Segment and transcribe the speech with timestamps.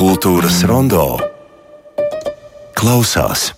[0.00, 1.18] Kultūras rondo
[2.72, 3.50] klausās.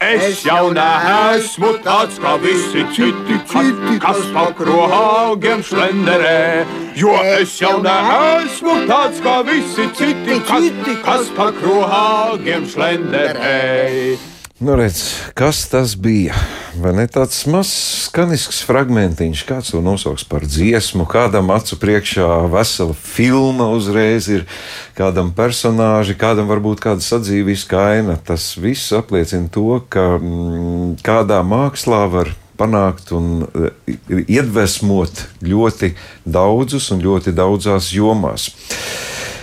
[0.00, 6.64] Es jau neesmu tāds kā visi citi, citi kas pa krohāgiem šlenderē.
[6.96, 14.31] Jo es jau neesmu tāds kā visi citi, citi kas pa krohāgiem šlenderē.
[14.62, 15.02] Nu, redz,
[15.34, 16.36] kas tas bija?
[16.78, 17.72] Vai ne tāds mazs
[18.04, 24.46] skanisks fragmentiņš, kāds to nosauks par dziesmu, kādam acu priekšā vesela filma uzreiz ir,
[24.94, 28.14] kādam personāži, kādam varbūt kāda sadzīviska aina.
[28.22, 33.74] Tas viss apliecina to, ka mm, kādā mākslā var panākt un e,
[34.22, 38.52] iedvesmot ļoti daudzus un ļoti daudzās jomās.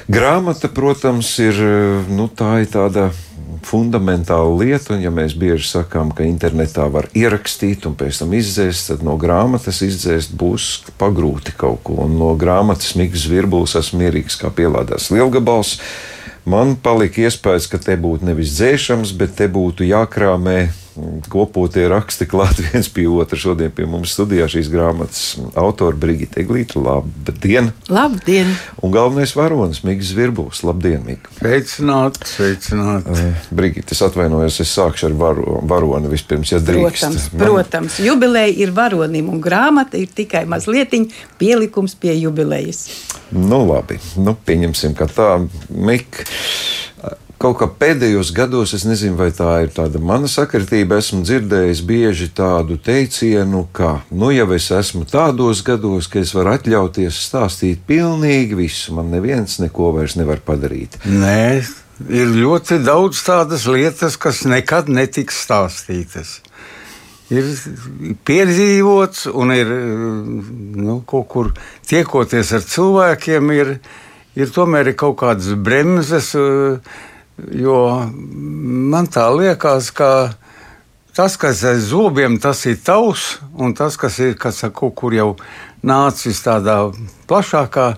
[0.08, 3.12] Grāmata, protams, ir, e, nu, tā ir tāda
[3.66, 8.92] fundamentāla lieta, un ja mēs bieži sakām, ka internetā var ierakstīt un pēc tam izdzēst,
[8.92, 10.70] tad no grāmatas izdzēst būs
[11.02, 12.00] pagrūti kaut ko.
[12.06, 15.78] Un no grāmatas Mikls Virbulis esmu mierīgs kā pielādēts lielgabals.
[16.50, 20.70] Man palika iespējas, ka te būtu nevis dzēšams, bet te būtu jākrāmē
[21.32, 23.40] kopotie raksti klāt viens pie otra.
[23.40, 25.24] Šodien pie mums studijā šīs grāmatas
[25.60, 26.82] autora Brigita Eglīta.
[26.84, 27.72] Labdien!
[27.90, 28.52] Labdien!
[28.84, 30.64] Un galvenais varonis Mikls Virbulis.
[30.68, 31.32] Labdien, Mika!
[31.40, 33.08] Sveicināt, sveicināt!
[33.10, 37.06] Uh, Brigita, es atvainojos, es sākšu ar varo, varoni vispirms, ja drīkst.
[37.06, 37.46] Protams, Man...
[37.46, 40.90] protams, jubileja ir varonim un grāmata ir tikai mazliet
[41.38, 42.88] pielikums pie jubilejas.
[43.30, 45.32] Nu labi, nu pieņemsim, ka tā
[45.70, 46.26] Mika
[47.40, 52.28] kaut kā pēdējos gados, es nezinu, vai tā ir tāda mana sakritība, esmu dzirdējis bieži
[52.36, 58.60] tādu teicienu, ka, nu, jau es esmu tādos gados, ka es varu atļauties stāstīt pilnīgi
[58.60, 61.00] visu, man neviens neko vairs nevar padarīt.
[61.08, 61.64] Nē,
[62.12, 66.40] ir ļoti daudz tādas lietas, kas nekad netiks stāstītas.
[67.30, 67.46] Ir
[68.26, 71.52] piedzīvots, un ir nu, kaut kur
[71.88, 73.76] tiekoties ar cilvēkiem, ir,
[74.36, 76.34] ir tomēr ir kaut kādas bremzes.
[76.36, 77.06] Uh,
[77.56, 77.82] Jo
[78.14, 80.34] man tā liekas, ka
[81.16, 85.34] tas, kas aiz zobiem, tas ir tavs, un tas, kas ir kas kaut kur jau
[85.84, 86.78] nācis tādā
[87.30, 87.90] plašākā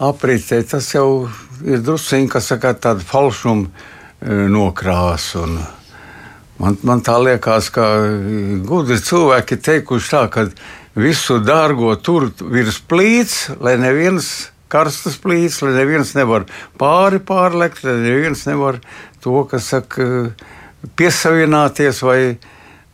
[0.00, 1.28] apritē, tas jau
[1.64, 5.44] ir drusciņš, kas saka, tāda falšuma e, nokrāsa.
[6.60, 7.86] Man, man tā liekas, ka
[8.68, 10.46] gudri cilvēki teikuši tā, ka
[10.96, 16.46] visu dārgo tur virs plīts, lai neviens karstas plīts, lai neviens nevar
[16.80, 18.80] pāri pārlekt, lai neviens nevar
[19.24, 20.30] to, kas saka,
[20.96, 22.20] piesavināties vai,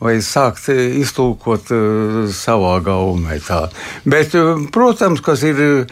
[0.02, 3.38] vai sākt iztulkot uh, savā gaumē.
[3.46, 3.66] Tā.
[4.08, 5.86] Bet, uh, protams, kas ir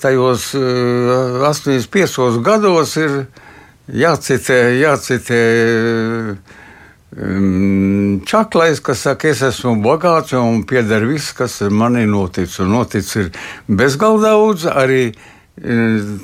[0.00, 3.24] tajos uh, 85 gados, ir
[3.90, 5.42] jācitē, jācitē
[7.10, 12.60] Čaklais, kas saka, es esmu bagāts un pieder viss, kas man ir noticis.
[12.62, 13.30] Un noticis ir
[13.66, 15.02] bezgalīgi daudz arī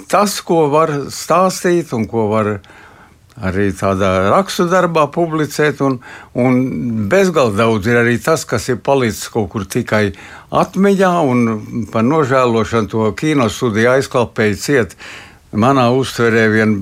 [0.06, 2.52] tas, ko var stāstīt un ko var
[3.34, 5.82] arī tādā raksturdarbā publicēt.
[5.82, 5.98] Un,
[6.38, 6.62] un
[7.10, 10.12] bezgalīgi daudz ir arī tas, kas ir palicis kaut kur tikai
[10.54, 14.94] atmiņā, un par nožēlošanu to kino studiju aizklāpēji ciet.
[15.56, 16.74] Manā uztverē vien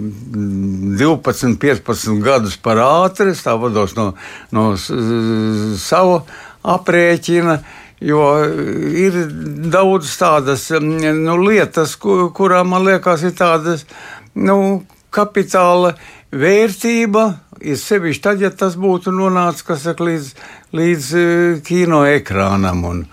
[0.98, 4.10] 12, 15 gadus par ātri, es tā vados no,
[4.54, 6.22] no sava
[6.74, 7.58] aprēķina.
[8.04, 9.14] Jo ir
[9.72, 13.86] daudz tādas nu, lietas, kur, kurām man liekas, ir tādas
[14.34, 14.82] nu,
[15.14, 15.94] kapitāla
[16.34, 17.24] vērtība.
[17.64, 20.32] Ir sevišķi tad, ja tas būtu nonācis saka, līdz,
[20.76, 21.28] līdz e,
[21.64, 22.82] kino ekrānam.
[22.90, 23.04] Un,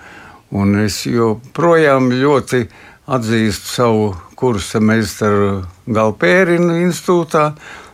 [0.57, 2.65] un es joprojām ļoti
[3.11, 4.09] atzīstu savu
[4.41, 7.51] kursa meistaru Galpērinu institūtā,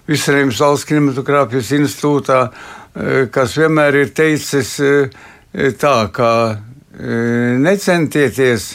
[0.08, 4.94] Visrēmas valsts kinematogrāfijas institūtā, e, kas vienmēr ir teicis e,
[5.76, 6.30] tā, ka
[6.98, 8.70] necentieties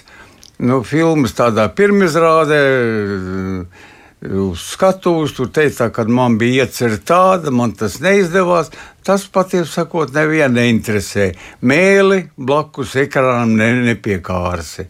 [0.62, 2.60] nu, filmas tādā pirmizrādē.
[4.58, 8.70] Skatuves tur teica, ka man bija iecerta tāda, man tas neizdevās.
[9.02, 11.32] Tas patiesībā sakot, nevienu neinteresē.
[11.66, 14.86] Mēli blakus ekrānam ne, nepiekārsi.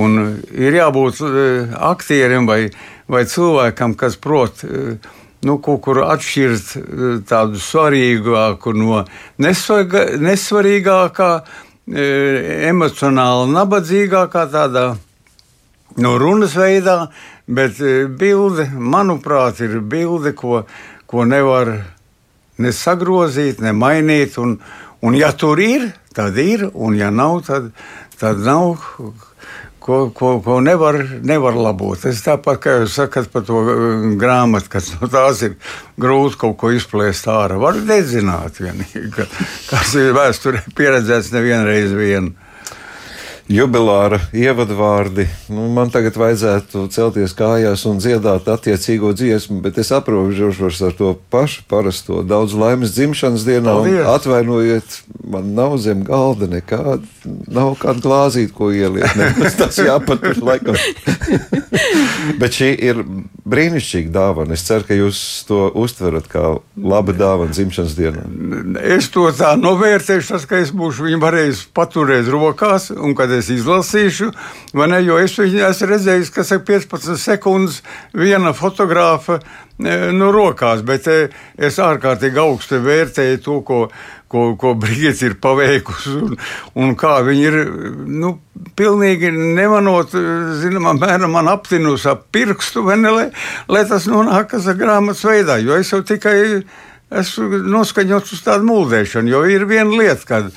[0.00, 1.20] Un ir jābūt
[1.90, 2.70] aktierim vai,
[3.10, 6.66] vai cilvēkam, kas prot nu, kaut kur atšķirt
[7.28, 9.04] tādu svarīgāku no
[9.40, 11.32] nesvarīgākā
[11.90, 12.02] E,
[12.70, 14.84] emocionāli nabadzīgākā tādā
[15.98, 17.08] no runas veidā,
[17.50, 20.62] bet e, bilde, manuprāt, ir bilde, ko,
[21.10, 21.72] ko nevar
[22.60, 24.38] ne sagrozīt, ne mainīt.
[24.40, 24.58] Un,
[25.02, 27.72] un ja tur ir, tad ir, un ja nav, tad,
[28.20, 28.76] tad nav
[29.80, 32.04] ko, ko, ko nevar, nevar labot.
[32.06, 35.56] Es tāpat kā jūs sakat par to uh, grāmatu, kas no tās ir
[36.00, 37.58] grūti kaut ko izplēst ārā.
[37.60, 39.26] Var nedzināt, vienīgi, ka,
[39.72, 42.34] kas ir vēsturē pieredzēts nevienreiz vien.
[43.50, 45.26] Jubilāra ievadvārdi.
[45.50, 51.12] Nu, man tagad vajadzētu celties kājās un dziedāt attiecīgo dziesmu, bet es aprobežošos ar to
[51.34, 52.22] pašu parasto.
[52.26, 54.06] Daudz laimes dzimšanas dienā, un Paldies.
[54.14, 55.00] atvainojiet,
[55.34, 57.02] man nav zem galda nekāda,
[57.50, 59.10] nav kāda glāzīta, ko ieliet.
[59.18, 60.78] Ne, tas jāpatur laikam.
[62.40, 63.02] bet šī ir
[63.50, 64.56] brīnišķīga dāvana.
[64.56, 66.42] Es ceru, ka jūs to uztverat kā
[66.76, 68.24] labu dāvanu dzimšanas dienā.
[68.96, 73.50] Es to tā novērtēšu, tas, ka es būšu viņu varējis paturēt rokās, un kad es
[73.52, 74.30] izlasīšu,
[74.80, 77.80] ne, jo es viņu esmu redzējis, kas ir 15 sekundes
[78.16, 81.20] viena fotografa e, no rokās, bet e,
[81.58, 83.84] es ārkārtīgi augstu vērtēju to, ko,
[84.30, 86.36] ko, ko Brīsīs ir paveikusi, un,
[86.78, 87.58] un kā viņi ir,
[88.06, 88.34] nu,
[88.78, 90.14] pilnīgi nemanot,
[90.62, 93.26] zināmā mērā man aptinusi ap pirkstu, ne, lai,
[93.70, 96.36] lai tas nonākas grāmatas veidā, jo es jau tikai
[97.20, 100.52] esmu noskaņots uz tādu mūldēšanu, jo ir viena lieta, kad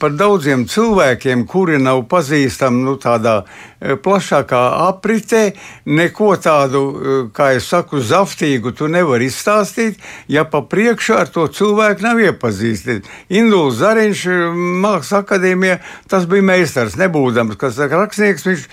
[0.00, 5.42] par daudziem cilvēkiem, kuri nav pazīstami nu, tādā e, plašākā apritē,
[5.86, 11.46] neko tādu, e, kā es saku, zaftīgu tu nevari izstāstīt, ja pa priekšu ar to
[11.46, 13.10] cilvēku nav iepazīstināts.
[13.30, 14.40] Induls Zariņš, e,
[14.84, 15.78] Mākslas akadēmijā,
[16.10, 18.66] tas bija meistars, nebūdams, kas ir rakstnieks, viņš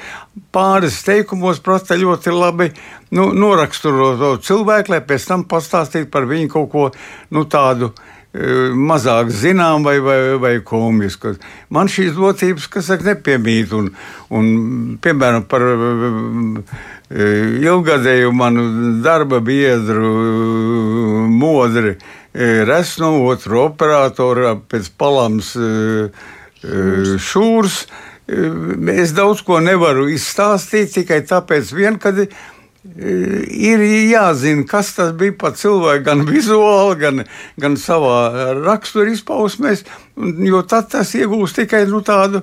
[0.56, 2.72] pāris teikumos prasa ļoti labi
[3.16, 6.88] nu, noraksturo to cilvēku, lai pēc tam pastāstītu par viņu kaut ko
[7.36, 11.36] nu, tādu e, mazāk zinām vai, vai, vai komisku.
[11.70, 13.74] Man šīs dotības, kas saka, nepiemīt.
[13.76, 13.90] Un,
[14.32, 14.46] un,
[15.04, 15.74] piemēram, par e,
[17.60, 18.64] ilgadēju manu
[19.04, 21.98] darba biedru e, modri
[22.32, 25.52] resnu, otru operatoru pēc palams
[27.20, 27.82] šūrs.
[28.32, 32.32] Es daudz ko nevaru izstāstīt tikai tāpēc, vien, kad ir
[32.82, 37.24] jāzina, kas tas bija par cilvēku, gan vizuāli, gan,
[37.62, 39.86] gan savā rakstura izpausmēs,
[40.18, 42.42] jo tad tas iegūst tikai nu, tādu,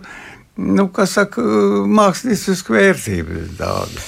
[0.56, 3.44] nu, kas saka, māksliniecku vērtību.
[3.58, 4.06] Tādu.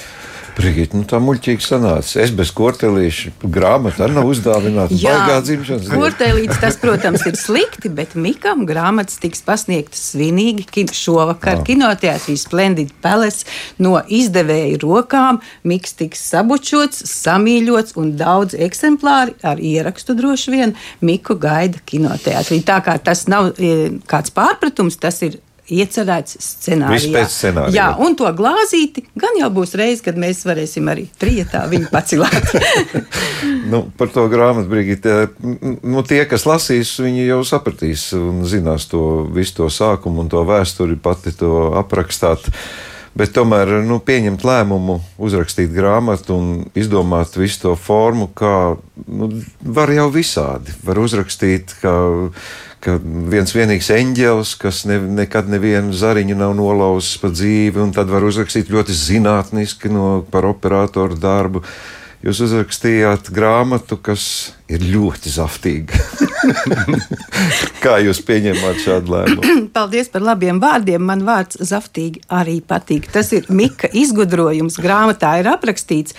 [0.61, 2.19] Brigita, nu tā muļķīgi sanāca.
[2.21, 4.97] Es bez kortelīša grāmatu arī nav uzdāvināta.
[5.01, 5.97] Baigā dzimšanas diena.
[5.97, 12.93] Kortelīts tas, protams, ir slikti, bet Mikam grāmatas tiks pasniegtas svinīgi kin šovakar kinoteātrī Splendid
[13.03, 13.47] Palace
[13.81, 15.41] no izdevēja rokām.
[15.67, 22.61] Miks tiks sabučots, samīļots un daudz eksemplāri ar ierakstu droši vien Miku gaida kinoteātrī.
[22.67, 25.41] Tā kā tas nav e, kāds pārpratums, tas ir
[25.71, 26.97] iecerēts scenārijā.
[26.97, 27.75] Viss pēc scenārija.
[27.75, 32.51] Jā, un to glāzīti gan jau būs reize, kad mēs varēsim arī trijotā viņu pacilāt.
[33.71, 39.23] Nu, par to grāmatu, Brigita, nu, tie, kas lasīs, viņi jau sapratīs un zinās to
[39.31, 42.49] visu to sākumu un to vēsturi, pati to aprakstāt.
[43.17, 48.77] Bet tomēr nu, pieņemt lēmumu, uzrakstīt grāmatu un izdomāt visu to formu, kā
[49.07, 49.31] nu,
[49.61, 50.75] var jau visādi.
[50.87, 51.95] Var uzrakstīt, kā,
[52.81, 58.09] ka viens vienīgs eņģelis, kas ne, nekad nevienu zariņu nav nolauzis pa dzīvi, un tad
[58.11, 61.63] var uzrakstīt ļoti zinātniski no, par operatoru darbu.
[62.21, 64.23] Jūs uzrakstījāt grāmatu, kas
[64.69, 65.97] ir ļoti zaftīga.
[67.83, 69.55] Kā jūs pieņemat šādu lēmumu?
[69.75, 71.01] Paldies par labiem vārdiem.
[71.01, 73.09] Man vārds zaftīgi arī patīk.
[73.09, 74.77] Tas ir Mika izgudrojums.
[74.85, 76.13] Grāmatā ir aprakstīts.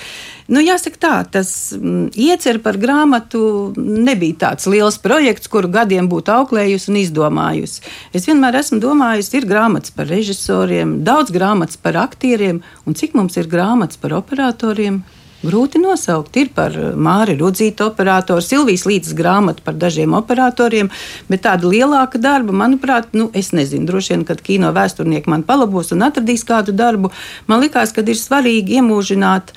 [0.51, 6.35] Nu, jāsaka tā, tas mm, iecer par grāmatu nebija tāds liels projekts, kuru gadiem būtu
[6.35, 7.87] auklējusi un izdomājusi.
[8.11, 12.59] Es vienmēr esmu domājusi, ir grāmatas par režisoriem, daudz grāmatas par aktieriem,
[12.91, 15.05] un cik mums ir grāmatas par operatoriem.
[15.43, 16.37] Grūti nosaukt.
[16.39, 20.91] Ir par Māri Rudzītu operatoru, Silvijas līdzes grāmatu par dažiem operatoriem,
[21.27, 25.91] bet tāda lielāka darba, manuprāt, nu, es nezinu, droši vien, kad kino vēsturnieki man palabos
[25.97, 27.11] un atradīs kādu darbu,
[27.51, 29.51] man likās, ka ir svarīgi iemūžināt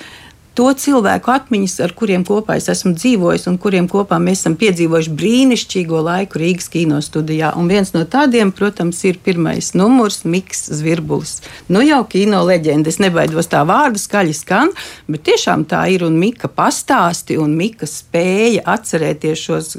[0.55, 5.13] to cilvēku atmiņas, ar kuriem kopā es esmu dzīvojis un kuriem kopā mēs esam piedzīvojuši
[5.19, 7.51] brīnišķīgo laiku Rīgas kino studijā.
[7.59, 11.41] Un viens no tādiem, protams, ir pirmais numurs Miks Zvirbulis.
[11.67, 14.71] Nu jau kino leģenda, es nebaidos tā vārdu skaļi skan,
[15.11, 19.75] bet tiešām tā ir un Mika pastāsti un Mika spēja atcerēties šos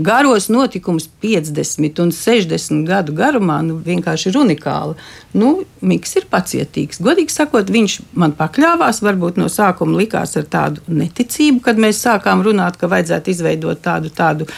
[0.00, 4.96] garos notikumus 50 un 60 gadu garumā, nu, vienkārši ir unikāli.
[5.36, 6.98] Nu, Miks ir pacietīgs.
[7.00, 12.42] Godīgi sakot, viņš man pakļāvās, varbūt no sākuma likās ar tādu neticību, kad mēs sākām
[12.44, 14.48] runāt, ka vajadzētu izveidot tādu, tādu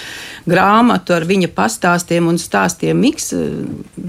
[0.50, 2.98] grāmatu ar viņa pastāstiem un stāstiem.
[2.98, 3.30] Miks,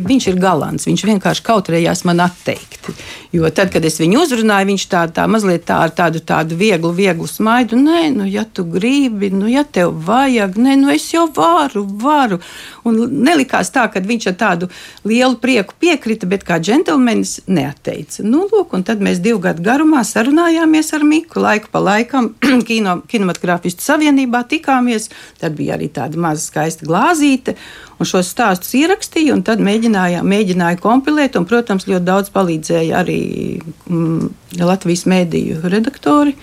[0.09, 2.89] viņš ir galants, viņš vienkārši kautrējās man atteikt.
[3.33, 6.95] Jo tad, kad es viņu uzrunāju, viņš tā, tā mazliet tā ar tādu, tādu vieglu,
[6.97, 11.22] vieglu smaidu, nē, nu, ja tu gribi, nu, ja tev vajag, nē, nu, es jau
[11.23, 12.39] jau varu, varu.
[12.83, 14.69] Un nelikās tā, ka viņš ar tādu
[15.07, 18.23] lielu prieku piekrita, bet kā džentlmenis neatteica.
[18.23, 21.39] Nu, lūk, un tad mēs divu gadu garumā sarunājāmies ar Miku.
[21.43, 22.33] Laiku pa laikam
[22.69, 25.09] kino, kinematogrāfistu savienībā tikāmies.
[25.39, 27.55] Tad bija arī tāda maza skaista glāzīte.
[27.99, 31.37] Un šos stāstus ierakstīju, un tad mēģināju, mēģināju kompilēt.
[31.39, 33.21] Un, protams, ļoti daudz palīdzēja arī
[33.61, 34.29] mm,
[34.63, 36.35] Latvijas mēdīju redaktori.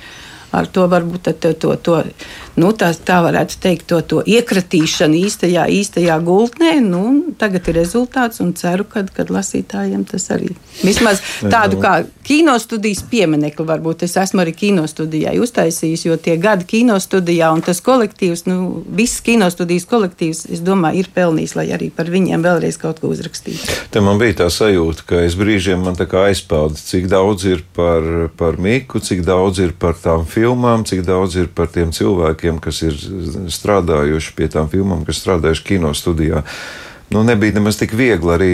[0.51, 1.99] Ar to varbūt to, to, to
[2.59, 6.77] nu, tā, tā varētu teikt, to, to iekratīšanu īstajā, īstajā gultnē.
[6.85, 7.05] Nu,
[7.39, 10.53] tagad ir rezultāts un ceru, ka kad lasītājiem tas arī
[10.83, 13.67] vismaz tādu kā kino studijas pieminekli.
[13.71, 18.45] Varbūt es esmu arī kino studijai uztaisījis, jo tie gadi kino studijā un tas kolektīvs,
[18.51, 23.03] nu, viss kino studijas kolektīvs, es domāju, ir pelnījis, lai arī par viņiem vēlreiz kaut
[23.03, 23.79] ko uzrakstītu.
[23.93, 27.65] Te man bija tā sajūta, ka es brīžiem man tā kā aizpeldu, cik daudz ir
[27.77, 30.40] par, par Miku, cik daudz ir par tām filmām,
[30.89, 32.97] cik daudz ir par tiem cilvēkiem kas ir
[33.51, 36.45] strādājuši pie tām filmām, kas strādājuši kino studijā.
[37.11, 38.53] Nu, nebija nemaz tik viegli arī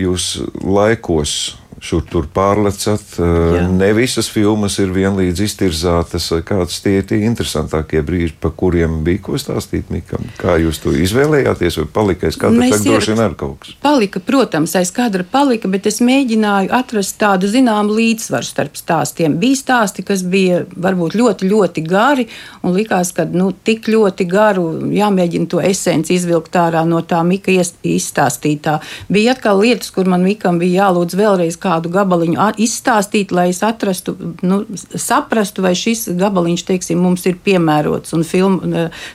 [0.00, 3.16] jūs laikos šur tur pārlecat.
[3.18, 3.64] Jā.
[3.70, 6.28] Ne visas filmas ir vienlīdz iztirzātas.
[6.46, 10.26] Kāds tie ir tie interesantākie brīži, pa kuriem bija ko stāstīt Mikam?
[10.40, 12.68] Kā jūs to izvēlējāties, vai palika aiz kadra?
[12.72, 13.74] Tā droši vien ar kaut kas.
[13.84, 19.38] Palika, protams, aiz kadra palika, bet es mēģināju atrast tādu zināmu līdzsvaru starp stāstiem.
[19.40, 22.28] Bija stāsti, kas bija varbūt ļoti, ļoti gari,
[22.62, 27.52] un likās, ka nu, tik ļoti garu jāmēģina to esenci izvilkt ārā no tā Mika
[27.52, 28.78] izstāstītā.
[29.12, 34.14] Bija atkal lietas, kur man Mikam bija jālūdz vēlreiz kādu gabaliņu izstāstīt, lai es atrastu,
[34.42, 34.60] nu,
[34.94, 38.14] saprastu, vai šis gabaliņš, teiksim, mums ir piemērots.
[38.16, 38.58] Un film,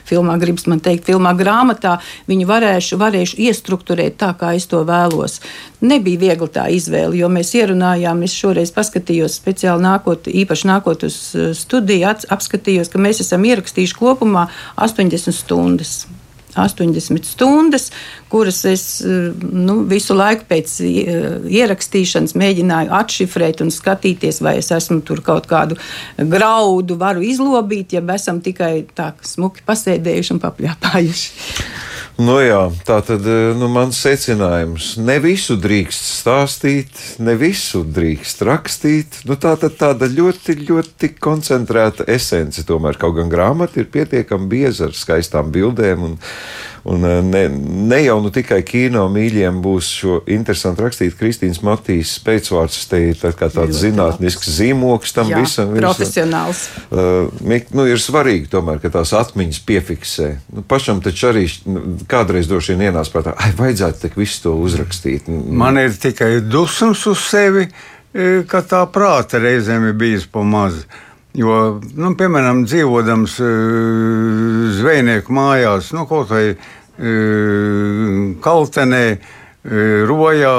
[0.08, 1.98] filmā, gribas man teikt, filmā grāmatā
[2.30, 5.40] viņu varēšu, varēšu iestruktūrēt tā, kā es to vēlos.
[5.84, 11.20] Nebija viegli tā izvēle, jo mēs ierunājām, es šoreiz paskatījos speciāli nākot, īpaši nākot uz
[11.58, 14.48] studiju, apskatījos, ka mēs esam ierakstījuši kopumā
[14.80, 16.04] 80 stundas.
[16.56, 17.90] 80 stundas,
[18.32, 21.24] kuras es nu, visu laiku pēc eh,
[21.60, 25.78] ierakstīšanas mēģināju atšifrēt un skatīties, vai es esmu tur kaut kādu
[26.18, 31.93] graudu varu izlobīt, ja esam tikai tā smuki pasēdējuši un papļāpājuši.
[32.14, 34.92] Nu jā, tā tad eh, nu, mans secinājums.
[35.02, 39.18] Ne visu drīkst stāstīt, ne visu drīkst rakstīt.
[39.26, 42.62] Nu, tā tad tāda ļoti, ļoti koncentrēta esence.
[42.68, 46.14] Tomēr kaut gan grāmata ir pietiekami bieza ar skaistām bildēm un
[46.84, 47.48] Un eh, ne,
[47.88, 51.14] ne jau nu tikai kino mīļiem būs šo interesanti rakstīt.
[51.16, 55.72] Kristīnas Matīs pēcvārds te ir tā kā tāds zinātnisks zīmoks tam Jā, visam.
[55.78, 56.66] Profesionāls.
[56.90, 57.32] Uh,
[57.72, 60.28] nu, ir svarīgi tomēr, ka tās atmiņas piefiksē.
[60.52, 64.54] Nu, pašam taču arī nu, kādreiz droši vien ienāca prātā, ai, vajadzētu tik visu to
[64.60, 65.32] uzrakstīt.
[65.32, 67.64] Man ir tikai dusmas uz sevi,
[68.12, 70.84] e, ka tā prāta reizēm ir bijis pa maz.
[71.34, 79.40] Jo, nu, piemēram, dzīvodams uh, zvejnieku mājās, nu, kaut vai uh, Kaltenē, uh,
[80.06, 80.52] Rojā,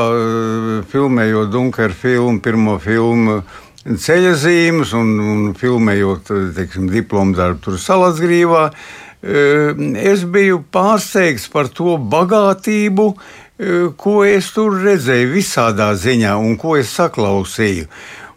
[0.91, 3.37] filmējot Dunkeru filmu, pirmo filmu.
[3.85, 8.65] Ceļa zīmes un, un filmējot teiksim, diplomu darbu tur Salasgrīvā.
[9.21, 13.05] Es biju pārsteigts par to bagātību,
[14.01, 17.85] ko es tur redzēju, visādā ziņā, un ko es saklausīju.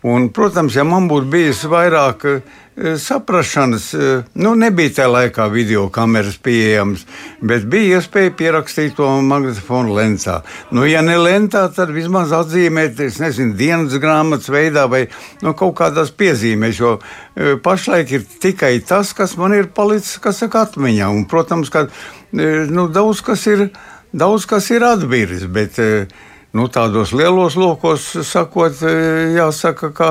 [0.02, 2.58] Un, protams, ja man būtu bijis vairāk uh,
[3.02, 7.02] saprašanas, uh, nu, nebija tajā laikā video kameras pieejamas,
[7.42, 10.36] bet bija iespēja pierakstīt to magnetofonu lencā.
[10.70, 15.08] Nu, ja ne lentā, tad vismaz atzīmēt, es nezinu, dienas grāmatas veidā vai
[15.42, 20.38] nu, kaut kādās piezīmēs, jo uh, pašlaik ir tikai tas, kas man ir palicis, kas
[20.44, 21.10] saka, atmiņā.
[21.10, 21.88] Un, protams, ka
[22.30, 23.66] nu, daudz kas ir,
[24.14, 26.06] daudz kas ir atbiris, bet uh,
[26.52, 28.94] nu, tādos lielos lokos, sakot, e,
[29.36, 30.10] jāsaka, ka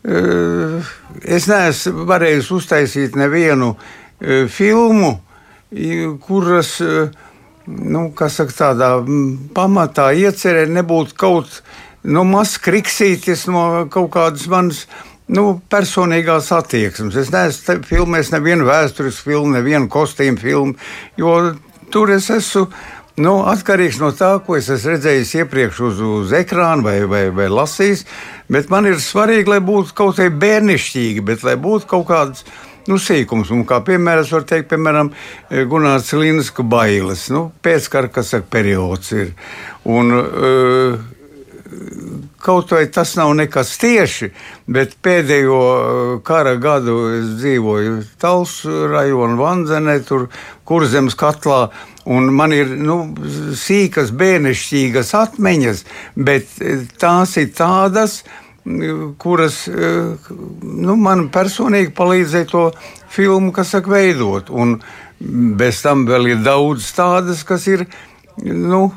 [0.00, 0.22] e,
[1.36, 5.18] es neesmu varējis uztaisīt nevienu e, filmu,
[6.22, 6.76] kuras,
[7.66, 8.90] nu, saka, tādā
[9.56, 11.58] pamatā iecerē nebūtu kaut
[12.04, 14.86] nu, mazs kriksītis no kaut kādas manas.
[15.24, 17.14] Nu, personīgās attieksmes.
[17.16, 20.74] Es neesmu filmējis nevienu vēsturisku filmu, nevienu kostīmu filmu,
[21.16, 21.38] jo
[21.88, 22.66] tur es esmu
[23.14, 27.46] Nu, atkarīgs no tā, ko es esmu redzējis iepriekš uz, uz ekrāna vai, vai, vai
[27.46, 28.02] lasījis.
[28.50, 32.42] Bet man ir svarīgi, lai būtu kaut kā bērnišķīgi, bet lai būtu kaut kāds
[32.90, 33.52] nu, sīkums.
[33.54, 35.12] Un, kā piemēram, var teikt, piemēram,
[35.70, 37.28] Gunārs Līnas bailes.
[37.30, 38.10] Nu, pēckara,
[38.50, 39.30] periods ir.
[39.86, 40.98] Un, uh,
[42.44, 44.30] kaut vai tas nav nekas tieši,
[44.70, 50.28] bet pēdējo uh, kara gadu es dzīvoju Talsu rajonu Vanzenē, tur
[50.68, 51.66] kurzemes katlā.
[52.04, 52.98] Un man ir nu,
[53.56, 55.84] sīkas, bērnišķīgas atmiņas,
[56.16, 58.22] bet uh, tās ir tādas,
[59.20, 60.32] kuras uh,
[60.62, 62.66] nu, man personīgi palīdzēja to
[63.12, 64.52] filmu, kas saka, veidot.
[64.52, 64.78] Un
[65.58, 67.86] bez tam vēl ir daudz tādas, kas ir
[68.44, 68.88] nu,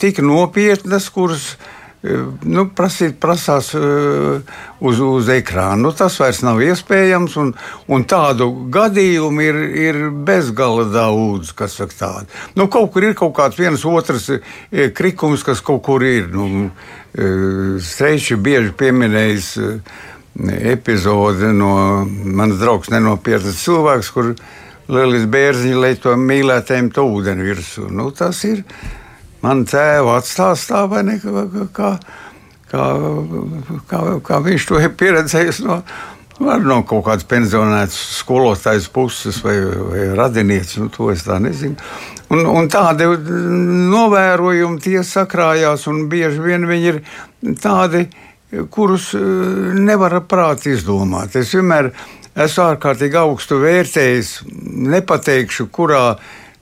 [0.00, 1.56] tik nopietnas, kuras
[2.02, 5.80] nu, prasīt, prasās uz, uz ekrāna.
[5.82, 7.52] Nu, tas vairs nav iespējams, un,
[7.90, 11.50] un tādu gadījumu ir, ir bezgala daudz.
[12.54, 14.30] Nu, kaut kur ir kaut kāds viens otrs
[14.94, 16.30] krikums, kas kaut kur ir.
[16.30, 16.70] Nu,
[17.82, 19.50] Streiči bieži pieminējis
[20.70, 24.34] epizodi no manas draugs nenopietnas cilvēks, kur
[24.88, 27.90] Lielis bērziņš lai to mīlētēm to ūdeni virsū.
[27.92, 28.62] Nu, tas ir
[29.44, 31.18] man tēva atstāstā, vai ne?
[31.22, 31.94] Kā,
[32.70, 32.84] kā,
[33.90, 35.80] kā, kā viņš to ir pieredzējis no,
[36.38, 39.56] no kaut kādas pensionētas skolotājas puses vai,
[39.90, 40.78] vai radinieces.
[40.82, 41.76] Nu, to es tā nezinu.
[42.28, 47.02] Un, un tādi novērojumi tie sakrājās, un bieži vien viņi ir
[47.62, 48.04] tādi,
[48.72, 49.22] kurus eh,
[49.78, 51.36] nevar prātā izdomāt.
[51.40, 51.92] Es vienmēr
[52.38, 54.34] esmu ārkārtīgi augstu vērtējis,
[54.92, 56.18] nepateikšu, kurā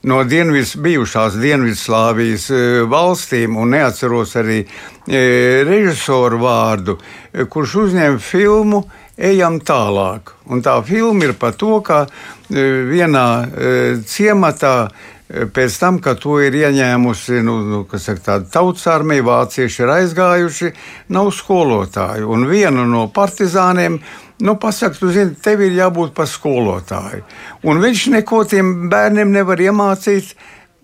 [0.07, 5.19] no dienvids, bijušās Dienvidslāvijas e, valstīm, un neatceros arī e,
[5.67, 6.97] režisoru vārdu,
[7.31, 8.85] e, kurš uzņēma filmu
[9.17, 10.35] Ejam tālāk.
[10.53, 12.03] Un tā filma ir par to, ka
[12.53, 13.23] vienā
[14.05, 14.73] ciematā
[15.27, 20.69] pēc tam, kad to ir ieņēmusi nu, nu, tāda tautas armija, vācieši ir aizgājuši,
[21.17, 22.29] nav skolotāju.
[22.29, 23.97] Un viena no partizāniem
[24.39, 27.23] nu, pasaka, tu zini, tev ir jābūt par skolotāju.
[27.65, 30.35] Un viņš neko tiem bērniem nevar iemācīt.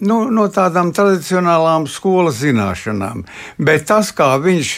[0.04, 3.22] Nu, no tādām tradicionālām skolas zināšanām.
[3.62, 4.72] Bet tas, kā viņš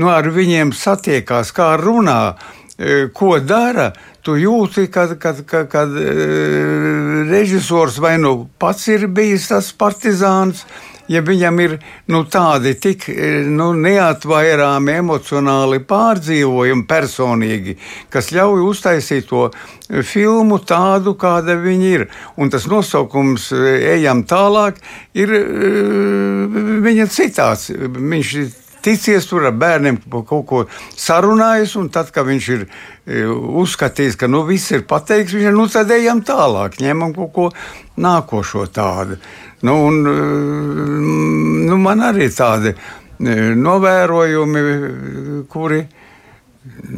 [0.00, 2.34] nu, ar viņiem satiekās, kā runā,
[2.74, 3.92] e, ko dara,
[4.24, 6.08] tu jūti, kad, kad, kad, kad e,
[7.30, 10.64] režisors vai nu pats ir bijis tas partizāns,
[11.08, 11.76] ja viņam ir
[12.12, 17.76] nu, tādi tik e, nu, neatvairāmi emocionāli pārdzīvojumi personīgi,
[18.12, 19.48] kas ļauj uztaisīt to
[20.06, 22.08] filmu tādu, kāda viņi ir.
[22.40, 23.62] Un tas nosaukums e,
[23.94, 24.80] Ejam tālāk
[25.18, 25.40] ir e,
[26.84, 27.70] viņa citāts.
[27.74, 28.36] Viņš
[28.84, 30.58] ticies tur ar bērniem, kaut ko
[31.00, 32.66] sarunājis, un tad, kad viņš ir
[33.64, 37.48] uzskatījis, ka nu, viss ir pateikts, viņš ir nu, tad ejam tālāk, ņemam kaut ko
[38.00, 39.16] nākošo tādu.
[39.64, 44.64] Nu, un, mm, nu, man arī tādi e, novērojumi,
[45.48, 45.80] kuri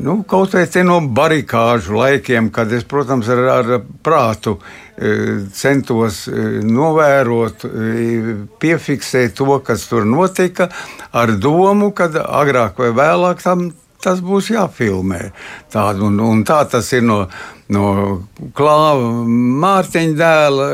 [0.02, 5.14] nu, kaut vai no barikāžu laikiem, kad es, protams, ar, ar prātu e,
[5.54, 7.66] centos e, novērot,
[8.58, 10.66] piefiksēt to, kas tur notika,
[11.14, 13.68] ar domu, ka agrāk vai vēlāk tam
[14.02, 15.28] tas būs jāfilmē.
[15.72, 17.24] Tā, un, un tā tas ir no,
[17.74, 17.90] no
[18.54, 19.26] Klāva
[19.62, 20.72] Mārtiņa dēla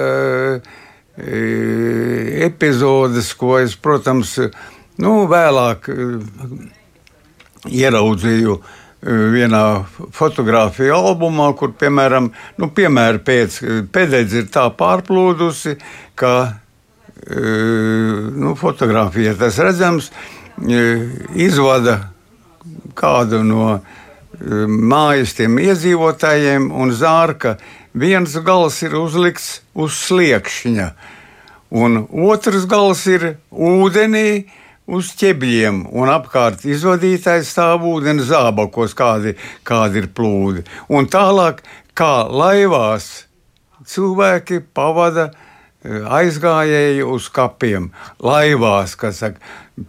[1.16, 4.38] epizodes, ko es, protams,
[5.02, 5.90] nu, vēlāk
[7.68, 8.56] ieraudzīju
[9.02, 9.64] vienā
[10.14, 13.58] fotografiju albumā, kur, piemēram, nu, piemēra pēc
[13.92, 15.76] pēdējais ir tā pārplūdusi,
[16.14, 16.34] ka
[17.26, 20.10] nu, fotografijā tas redzams,
[21.34, 21.98] izvada
[22.98, 23.66] kādu no
[24.66, 27.56] mājas tiem iedzīvotājiem un zārka
[27.94, 30.88] viens gals ir uzlikts uz sliekšņa,
[31.72, 34.44] un otrs gals ir ūdenī
[34.92, 40.64] uz ķēbļiem, un apkārt izvadītājs stāv ūdens zābakos, kādi, kādi ir plūdi.
[40.92, 41.62] Un tālāk,
[41.94, 43.28] kā laivās,
[43.86, 45.30] cilvēki pavada
[45.82, 47.90] aizgājēji uz kapiem,
[48.22, 49.40] laivās, kas saka,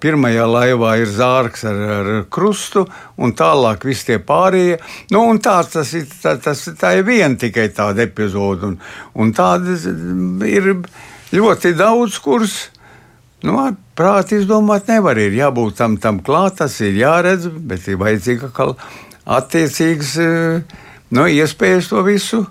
[0.02, 2.86] pirmajā laivā ir zārks ar, ar krustu,
[3.18, 4.80] un tālāk viss tie pārējie.
[5.14, 8.80] Nu, tā, tas ir, tā, tas, tā ir viena tikai tāda epizode, un,
[9.14, 10.72] un tādas ir
[11.34, 12.58] ļoti daudz, kuras.
[13.44, 13.58] Nu,
[13.98, 15.20] prātā izdomāt nevar.
[15.20, 18.50] Ir jābūt tam, tam klāt, tas ir jāredz, bet ir vajadzīga
[19.38, 20.14] attiecīgas
[21.14, 22.46] nu, iespējas to visu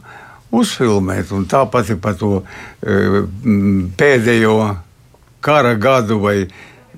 [0.53, 1.33] uzfilmēt.
[1.33, 3.25] Un tāpat ir par to e,
[3.99, 4.57] pēdējo
[5.43, 6.37] kara gadu vai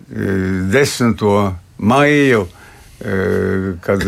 [0.08, 1.24] 10.
[1.24, 1.44] E,
[1.78, 2.44] maiju,
[3.00, 3.16] e,
[3.84, 4.04] kad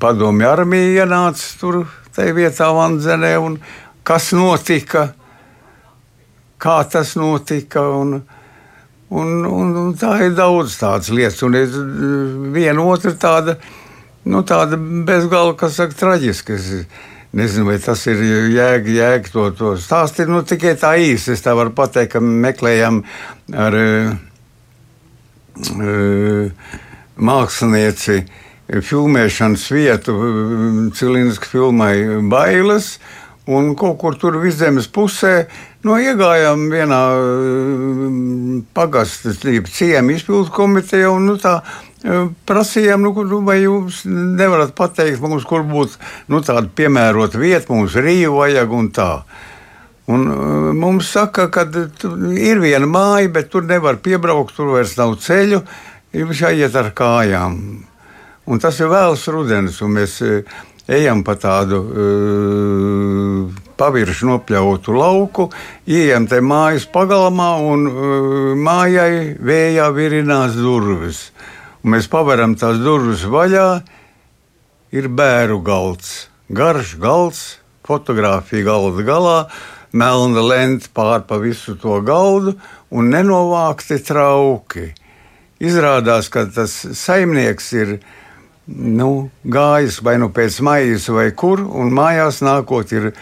[0.00, 1.82] padomju armija ienāca tur
[2.16, 3.58] tajā vietā Vandzenē un
[4.06, 5.10] kas notika,
[6.62, 7.82] kā tas notika.
[7.96, 8.20] Un,
[9.10, 11.76] un, un, un tā ir daudz tādas lietas, un es,
[12.54, 13.56] viena otra tāda,
[14.26, 16.56] nu, tāda bezgalva, kas saka, traģiska.
[16.56, 18.22] Es, Nezinu, vai tas ir
[18.54, 20.30] jēga, jēga to, to stāstīt.
[20.32, 23.02] Nu, tikai tā īsi es tā varu pateikt, ka meklējam
[23.52, 24.16] ar uh,
[27.16, 28.16] mākslinieci
[28.66, 30.16] filmēšanas vietu
[30.96, 31.94] Cilīnas filmai
[32.30, 32.96] Bailes.
[33.46, 35.44] Un kaut kur tur vidzemes pusē
[35.84, 37.02] no, nu, iegājām vienā
[38.74, 39.36] pagastu
[39.70, 41.12] ciemu izpildu komiteja.
[41.14, 41.60] Un, nu, tā,
[42.46, 45.98] prasījām, nu, vai jūs nevarat pateikt mums, kur būtu
[46.30, 49.10] nu, tāda piemērota vieta, mums rīva vajag un tā.
[50.06, 51.66] Un uh, mums saka, ka
[52.38, 55.64] ir viena māja, bet tur nevar piebraukt, tur vairs nav ceļu.
[56.16, 57.58] Ir jāiet ar kājām.
[58.46, 65.48] Un tas ir vēls rudenis, un mēs uh, ejam pa tādu uh, pavirši nopļautu lauku,
[65.90, 71.26] ejam te mājas pagalmā, un uh, mājai vējā virinās durvis.
[71.84, 73.68] Un mēs pavaram tās durvis vaļā,
[74.96, 77.46] ir bēru galds, garš galds,
[77.86, 79.38] fotografija galda galā
[79.96, 82.56] melna lente pār pa visu to galdu
[82.90, 84.90] un nenovākti trauki.
[85.62, 87.96] Izrādās, ka tas saimnieks ir
[88.66, 93.12] nu, gājis vai nu pēc maijas vai kur, un mājās nākot ir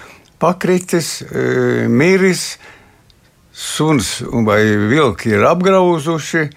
[0.43, 2.57] pakritis, e, miris,
[3.55, 6.49] suns vai vilki ir apgrauzuši.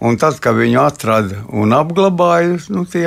[0.00, 3.04] Un tad, kad viņu atrada un apglabāja, nu, tie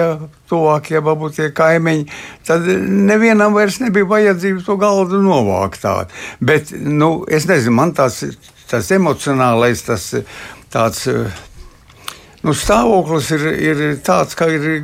[0.49, 2.05] tuvākie, varbūt tie kaimiņi,
[2.45, 6.13] tad nevienam vairs nebija vajadzība to galdu novākt tādu.
[6.37, 8.21] Bet, nu, es nezinu, man tas,
[8.69, 10.11] tas emocionālais, tas
[10.73, 11.07] tāds.
[12.43, 14.83] Nu, stāvoklis ir, ir tāds, ka ir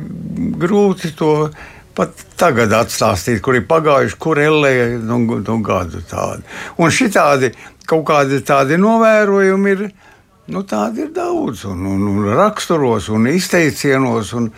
[0.58, 1.34] grūti to
[1.94, 6.42] pat tagad atstāstīt, kur ir pagājuši, kur ellē nu, nu, gadu tādu.
[6.80, 7.52] Un šitādi
[7.86, 9.90] kaut kādi tādi novērojumi ir
[10.50, 14.32] Nu, tādi ir daudz, un, un, un raksturos, un izteicienos.
[14.34, 14.50] Un,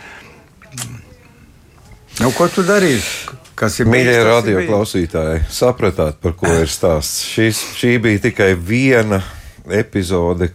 [2.17, 3.29] nu, ko tu darīsi?
[3.53, 5.43] Kas ir mīļie radioklausītāji?
[5.53, 7.21] Sapratāt, par ko ir stāsts.
[7.29, 9.21] Šis, šī bija tikai viena
[9.69, 10.49] epizode,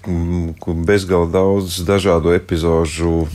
[0.66, 3.29] bezgalīgi daudz dažādu epizodu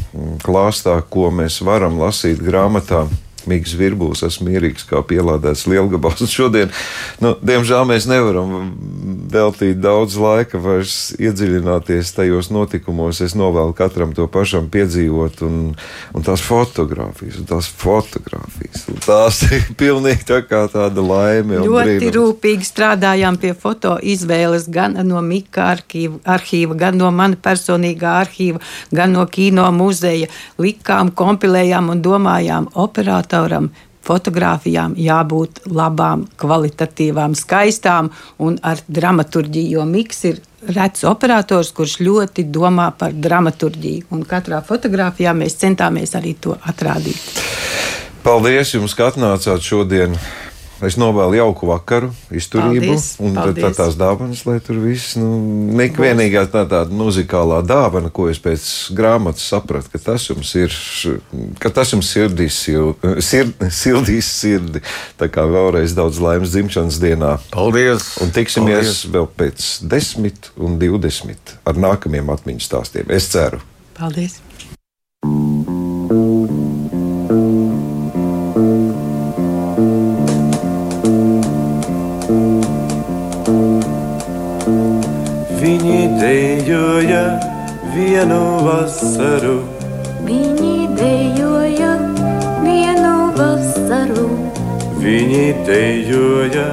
[0.43, 3.05] klāstā, ko mēs varam lasīt grāmatā.
[3.49, 6.23] Mikls Virbūs, esmu mierīgs kā pielādēts lielgabals.
[6.37, 6.71] Šodien,
[7.23, 8.71] nu, diemžēl, mēs nevaram
[9.33, 13.21] veltīt daudz laika vairs iedziļināties tajos notikumos.
[13.25, 15.57] Es novēlu katram to pašam piedzīvot, un,
[16.13, 18.87] un tās fotogrāfijas, un tās fotogrāfijas.
[18.93, 21.59] Un tās ir pilnīgi tā kā tāda laime.
[21.63, 22.15] Ļoti brīnums.
[22.17, 28.63] rūpīgi strādājām pie foto izvēles gan no Mika arhīva, arhīva, gan no mana personīgā arhīva,
[28.93, 30.29] gan no kino muzeja.
[30.61, 33.71] Likām, kompilējām un domājām operātori operatoram
[34.03, 38.09] fotografijām jābūt labām, kvalitatīvām, skaistām
[38.43, 39.77] un ar dramaturģiju.
[39.77, 40.41] Jo Miks ir
[40.75, 44.09] rets operators, kurš ļoti domā par dramaturģiju.
[44.11, 47.39] Un katrā fotografijā mēs centāmies arī to atrādīt.
[48.23, 50.19] Paldies jums, ka atnācāt šodien
[50.83, 53.63] Es novēlu jauku vakaru, izturību paldies, un paldies.
[53.63, 55.29] Tā, tās dāvanas, lai tur viss, nu,
[55.79, 58.65] nek vienīgā tā tāda muzikālā dāvana, ko es pēc
[58.97, 60.75] grāmatas sapratu, ka tas jums ir,
[61.63, 62.59] ka tas jums sirdīs,
[63.23, 64.83] sird, sildīs sirdi.
[65.19, 67.37] Tā kā vēlreiz daudz laimes dzimšanas dienā.
[67.53, 68.13] Paldies!
[68.23, 69.03] Un tiksimies paldies.
[69.15, 73.07] vēl pēc desmit un divdesmit ar nākamiem atmiņu stāstiem.
[73.13, 73.63] Es ceru.
[73.95, 74.42] Paldies!
[87.03, 87.39] Dejoja
[87.93, 89.57] vienu vasaru.
[90.23, 91.91] Viņi dejoja
[92.63, 94.29] vienu vasaru.
[95.03, 96.69] Viņi dejoja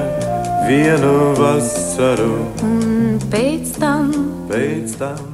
[0.69, 2.31] vienu vasaru.
[2.63, 4.15] Un pēc tam,
[4.47, 5.30] pēc tam